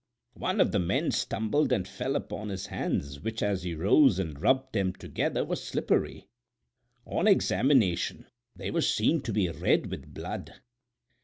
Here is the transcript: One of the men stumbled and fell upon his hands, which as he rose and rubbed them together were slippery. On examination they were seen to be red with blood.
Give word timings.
One 0.39 0.59
of 0.59 0.71
the 0.71 0.79
men 0.79 1.11
stumbled 1.11 1.71
and 1.71 1.87
fell 1.87 2.15
upon 2.15 2.49
his 2.49 2.65
hands, 2.65 3.19
which 3.19 3.43
as 3.43 3.61
he 3.61 3.75
rose 3.75 4.17
and 4.17 4.41
rubbed 4.41 4.73
them 4.73 4.93
together 4.93 5.45
were 5.45 5.55
slippery. 5.55 6.27
On 7.05 7.27
examination 7.27 8.25
they 8.55 8.71
were 8.71 8.81
seen 8.81 9.21
to 9.21 9.31
be 9.31 9.47
red 9.49 9.91
with 9.91 10.11
blood. 10.11 10.53